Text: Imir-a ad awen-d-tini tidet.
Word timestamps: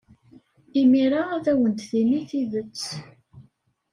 Imir-a 0.81 1.21
ad 1.35 1.45
awen-d-tini 1.51 2.21
tidet. 2.29 2.83